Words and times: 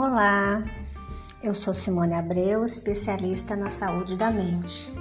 Olá, 0.00 0.62
eu 1.42 1.52
sou 1.52 1.74
Simone 1.74 2.14
Abreu, 2.14 2.64
especialista 2.64 3.56
na 3.56 3.68
saúde 3.68 4.16
da 4.16 4.30
mente. 4.30 4.92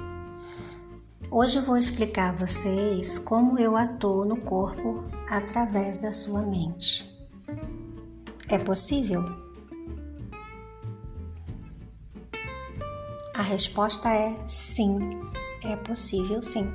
Hoje 1.29 1.61
vou 1.61 1.77
explicar 1.77 2.31
a 2.31 2.35
vocês 2.35 3.19
como 3.19 3.59
eu 3.59 3.77
atuo 3.77 4.25
no 4.25 4.41
corpo 4.41 5.03
através 5.29 5.99
da 5.99 6.11
sua 6.11 6.41
mente. 6.41 7.07
É 8.49 8.57
possível? 8.57 9.23
A 13.35 13.43
resposta 13.43 14.09
é 14.09 14.35
sim, 14.47 14.99
é 15.63 15.75
possível 15.75 16.41
sim. 16.41 16.73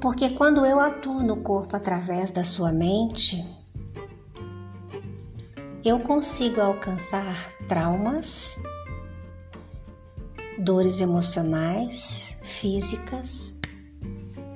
Porque 0.00 0.30
quando 0.30 0.66
eu 0.66 0.80
atuo 0.80 1.22
no 1.22 1.36
corpo 1.36 1.76
através 1.76 2.32
da 2.32 2.42
sua 2.42 2.72
mente, 2.72 3.59
eu 5.84 5.98
consigo 6.00 6.60
alcançar 6.60 7.54
traumas, 7.66 8.60
dores 10.58 11.00
emocionais, 11.00 12.38
físicas 12.42 13.58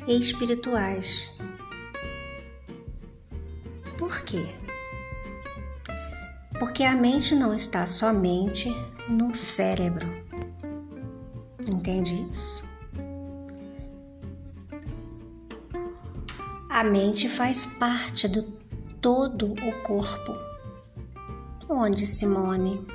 e 0.07 0.19
espirituais. 0.19 1.33
Por 3.97 4.21
quê? 4.23 4.47
Porque 6.59 6.85
a 6.85 6.95
mente 6.95 7.35
não 7.35 7.55
está 7.55 7.87
somente 7.87 8.69
no 9.09 9.35
cérebro. 9.35 10.07
Entende 11.67 12.27
isso? 12.31 12.65
A 16.69 16.85
mente 16.85 17.31
faz 17.31 17.65
parte 17.65 18.29
do 18.29 18.43
todo 19.01 19.53
o 19.53 19.83
corpo. 19.83 20.54
Onde, 21.69 22.07
Simone? 22.07 22.87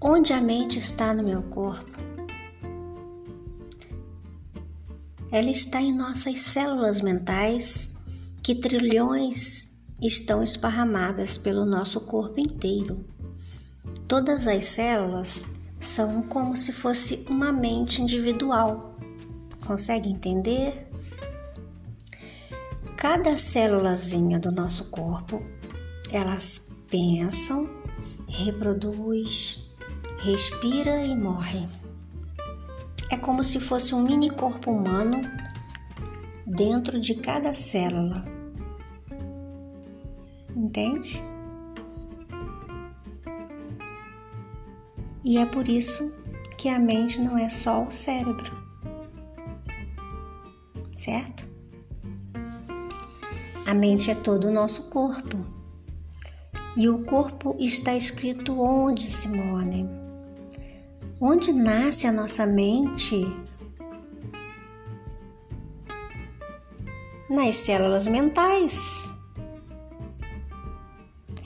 Onde 0.00 0.32
a 0.32 0.40
mente 0.40 0.78
está 0.78 1.12
no 1.12 1.22
meu 1.22 1.42
corpo? 1.42 1.98
Ela 5.30 5.50
está 5.50 5.82
em 5.82 5.94
nossas 5.94 6.38
células 6.40 7.02
mentais, 7.02 7.96
que 8.42 8.54
trilhões 8.54 9.82
estão 10.00 10.42
esparramadas 10.42 11.36
pelo 11.36 11.66
nosso 11.66 12.00
corpo 12.00 12.40
inteiro. 12.40 13.04
Todas 14.08 14.46
as 14.46 14.64
células 14.64 15.46
são 15.78 16.22
como 16.22 16.56
se 16.56 16.72
fosse 16.72 17.26
uma 17.28 17.52
mente 17.52 18.00
individual. 18.00 18.96
Consegue 19.66 20.08
entender? 20.08 20.86
Cada 22.96 23.36
célulazinha 23.36 24.38
do 24.38 24.50
nosso 24.50 24.86
corpo, 24.86 25.42
elas 26.10 26.84
pensam, 26.90 27.68
reproduz, 28.28 29.70
respira 30.18 31.04
e 31.04 31.14
morre. 31.14 31.66
É 33.10 33.16
como 33.16 33.44
se 33.44 33.60
fosse 33.60 33.94
um 33.94 34.02
mini 34.02 34.30
corpo 34.30 34.70
humano 34.70 35.20
dentro 36.46 36.98
de 36.98 37.14
cada 37.14 37.54
célula. 37.54 38.24
Entende? 40.54 41.22
E 45.24 45.38
é 45.38 45.44
por 45.44 45.68
isso 45.68 46.14
que 46.56 46.68
a 46.68 46.78
mente 46.78 47.20
não 47.20 47.36
é 47.36 47.48
só 47.48 47.82
o 47.82 47.90
cérebro, 47.90 48.56
certo? 50.96 51.44
A 53.66 53.74
mente 53.74 54.10
é 54.10 54.14
todo 54.14 54.46
o 54.46 54.52
nosso 54.52 54.84
corpo. 54.84 55.55
E 56.76 56.90
o 56.90 57.02
corpo 57.04 57.56
está 57.58 57.96
escrito 57.96 58.60
onde, 58.60 59.06
Simone? 59.06 59.88
Onde 61.18 61.50
nasce 61.50 62.06
a 62.06 62.12
nossa 62.12 62.44
mente? 62.44 63.26
Nas 67.30 67.54
células 67.54 68.06
mentais. 68.06 69.10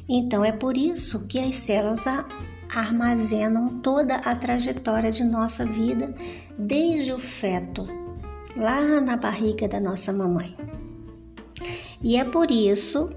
Então 0.08 0.44
é 0.44 0.50
por 0.50 0.76
isso 0.76 1.28
que 1.28 1.38
as 1.38 1.54
células 1.54 2.06
armazenam 2.74 3.78
toda 3.78 4.16
a 4.16 4.34
trajetória 4.34 5.12
de 5.12 5.22
nossa 5.22 5.64
vida 5.64 6.12
desde 6.58 7.12
o 7.12 7.20
feto, 7.20 7.86
lá 8.56 9.00
na 9.00 9.16
barriga 9.16 9.68
da 9.68 9.78
nossa 9.78 10.12
mamãe. 10.12 10.56
E 12.02 12.16
é 12.16 12.24
por 12.24 12.50
isso 12.50 13.10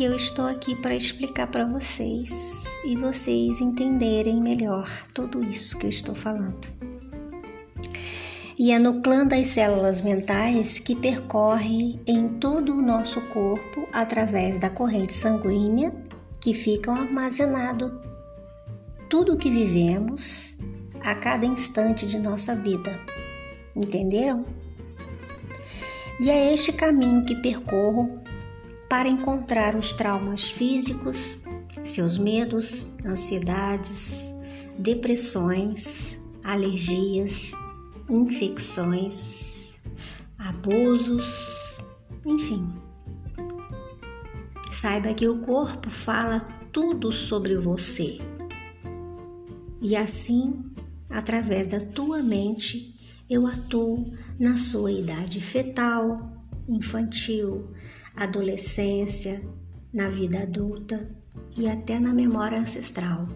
que 0.00 0.04
eu 0.04 0.16
estou 0.16 0.46
aqui 0.46 0.74
para 0.74 0.96
explicar 0.96 1.46
para 1.48 1.66
vocês 1.66 2.80
e 2.86 2.96
vocês 2.96 3.60
entenderem 3.60 4.40
melhor 4.40 4.88
tudo 5.12 5.44
isso 5.44 5.78
que 5.78 5.84
eu 5.84 5.90
estou 5.90 6.14
falando. 6.14 6.68
E 8.58 8.72
é 8.72 8.78
no 8.78 9.02
clã 9.02 9.26
das 9.26 9.48
células 9.48 10.00
mentais 10.00 10.78
que 10.78 10.96
percorre 10.96 12.00
em 12.06 12.30
todo 12.30 12.72
o 12.72 12.80
nosso 12.80 13.20
corpo 13.28 13.86
através 13.92 14.58
da 14.58 14.70
corrente 14.70 15.14
sanguínea 15.14 15.92
que 16.40 16.54
ficam 16.54 16.94
armazenado 16.94 18.00
tudo 19.06 19.34
o 19.34 19.36
que 19.36 19.50
vivemos 19.50 20.56
a 21.02 21.14
cada 21.14 21.44
instante 21.44 22.06
de 22.06 22.18
nossa 22.18 22.56
vida. 22.56 22.98
Entenderam? 23.76 24.46
E 26.18 26.30
é 26.30 26.54
este 26.54 26.72
caminho 26.72 27.26
que 27.26 27.36
percorro 27.36 28.29
para 28.90 29.08
encontrar 29.08 29.74
os 29.74 29.94
traumas 29.94 30.50
físicos, 30.50 31.42
seus 31.82 32.18
medos, 32.18 32.98
ansiedades, 33.06 34.34
depressões, 34.78 36.20
alergias, 36.44 37.52
infecções, 38.10 39.80
abusos, 40.38 41.78
enfim 42.26 42.70
Saiba 44.70 45.12
que 45.12 45.26
o 45.26 45.40
corpo 45.40 45.90
fala 45.90 46.40
tudo 46.72 47.12
sobre 47.12 47.56
você. 47.56 48.18
E 49.82 49.96
assim, 49.96 50.72
através 51.08 51.66
da 51.66 51.80
tua 51.80 52.22
mente, 52.22 52.94
eu 53.28 53.48
atuo 53.48 54.16
na 54.38 54.56
sua 54.56 54.92
idade 54.92 55.40
fetal, 55.40 56.46
infantil, 56.68 57.74
adolescência, 58.16 59.40
na 59.92 60.08
vida 60.08 60.42
adulta 60.42 61.10
e 61.56 61.68
até 61.68 61.98
na 61.98 62.12
memória 62.12 62.58
ancestral. 62.58 63.28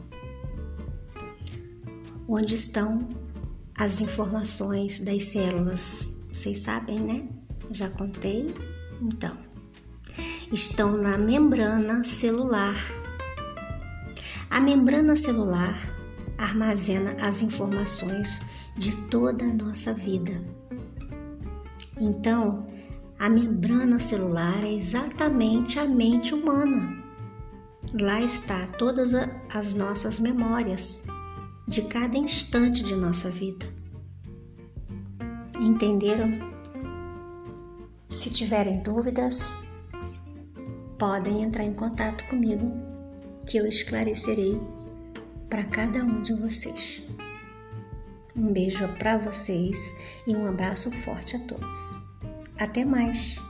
Onde 2.29 2.55
estão 2.55 3.09
as 3.77 4.01
informações 4.01 5.01
das 5.01 5.25
células? 5.25 6.23
Vocês 6.33 6.61
sabem, 6.61 7.01
né? 7.01 7.29
Já 7.71 7.91
contei? 7.91 8.55
Então, 9.03 9.37
estão 10.53 10.97
na 10.97 11.19
membrana 11.19 12.05
celular. 12.05 12.77
A 14.49 14.61
membrana 14.61 15.17
celular 15.17 15.95
armazena 16.39 17.17
as 17.21 17.43
informações 17.43 18.41
de 18.77 18.97
toda 19.09 19.45
a 19.45 19.53
nossa 19.53 19.93
vida. 19.93 20.33
Então, 22.01 22.67
a 23.25 23.29
membrana 23.31 23.99
celular 23.99 24.63
é 24.63 24.71
exatamente 24.71 25.79
a 25.79 25.87
mente 25.87 26.35
humana. 26.35 27.03
Lá 27.99 28.21
está 28.21 28.67
todas 28.67 29.15
as 29.51 29.73
nossas 29.73 30.19
memórias 30.19 31.07
de 31.67 31.81
cada 31.85 32.19
instante 32.19 32.85
de 32.85 32.95
nossa 32.95 33.31
vida. 33.31 33.67
Entenderam? 35.59 36.53
Se 38.11 38.29
tiverem 38.29 38.83
dúvidas, 38.83 39.57
podem 40.99 41.45
entrar 41.45 41.65
em 41.65 41.73
contato 41.73 42.29
comigo 42.29 42.73
que 43.47 43.57
eu 43.57 43.67
esclarecerei 43.67 44.61
para 45.49 45.65
cada 45.65 46.05
um 46.05 46.21
de 46.21 46.35
vocês. 46.35 47.03
Um 48.37 48.53
beijo 48.53 48.87
para 48.99 49.17
vocês 49.17 49.95
e 50.27 50.37
um 50.37 50.47
abraço 50.47 50.91
forte 50.91 51.37
a 51.37 51.47
todos. 51.47 52.04
Até 52.59 52.85
mais! 52.85 53.43